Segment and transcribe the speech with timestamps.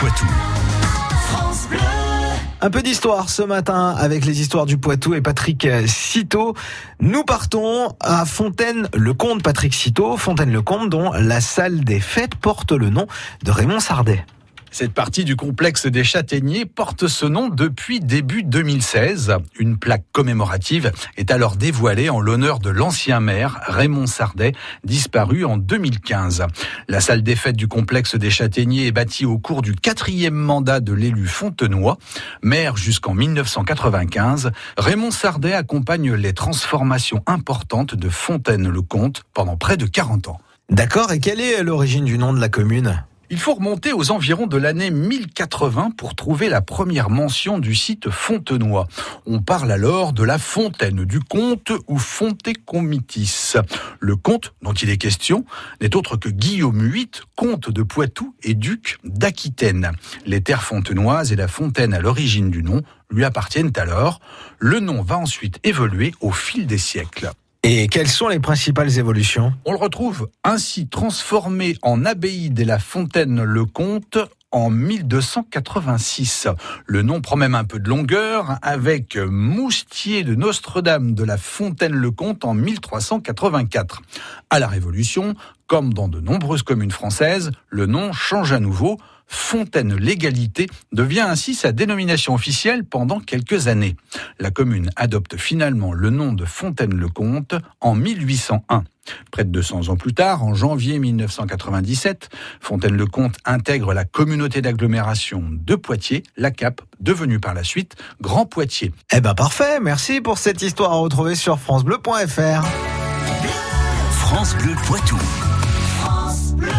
[0.00, 0.26] Poitou.
[2.62, 6.54] Un peu d'histoire ce matin avec les histoires du Poitou et Patrick Citeau.
[7.00, 13.08] Nous partons à Fontaine-le-Comte, Patrick Citeau, Fontaine-le-Comte dont la salle des fêtes porte le nom
[13.44, 14.24] de Raymond Sardet.
[14.72, 19.34] Cette partie du complexe des Châtaigniers porte ce nom depuis début 2016.
[19.58, 24.52] Une plaque commémorative est alors dévoilée en l'honneur de l'ancien maire Raymond Sardet,
[24.84, 26.46] disparu en 2015.
[26.88, 30.78] La salle des fêtes du complexe des Châtaigniers est bâtie au cours du quatrième mandat
[30.78, 31.96] de l'élu Fontenoy.
[32.42, 40.28] Maire jusqu'en 1995, Raymond Sardet accompagne les transformations importantes de Fontaine-le-Comte pendant près de 40
[40.28, 40.40] ans.
[40.70, 43.02] D'accord, et quelle est l'origine du nom de la commune?
[43.30, 48.10] Il faut remonter aux environs de l'année 1080 pour trouver la première mention du site
[48.10, 48.86] Fontenoy.
[49.24, 53.54] On parle alors de la fontaine du comte ou Fontecomitis.
[54.00, 55.44] Le comte dont il est question
[55.80, 59.92] n'est autre que Guillaume VIII, comte de Poitou et duc d'Aquitaine.
[60.26, 64.20] Les terres fontenoises et la fontaine à l'origine du nom lui appartiennent alors.
[64.58, 67.30] Le nom va ensuite évoluer au fil des siècles.
[67.62, 69.52] Et quelles sont les principales évolutions?
[69.66, 74.16] On le retrouve ainsi transformé en abbaye de la Fontaine-le-Comte
[74.50, 76.48] en 1286.
[76.86, 82.46] Le nom prend même un peu de longueur avec Moustier de Notre-Dame de la Fontaine-le-Comte
[82.46, 84.00] en 1384.
[84.48, 85.34] À la Révolution,
[85.70, 88.98] comme dans de nombreuses communes françaises, le nom change à nouveau.
[89.28, 93.94] Fontaine Légalité devient ainsi sa dénomination officielle pendant quelques années.
[94.40, 98.82] La commune adopte finalement le nom de Fontaine-le-Comte en 1801.
[99.30, 105.76] Près de 200 ans plus tard, en janvier 1997, Fontaine-le-Comte intègre la communauté d'agglomération de
[105.76, 108.92] Poitiers, la CAP, devenue par la suite Grand Poitiers.
[109.14, 112.99] Eh ben parfait, merci pour cette histoire à retrouver sur francebleu.fr.
[114.30, 115.18] France Bleu Poitou.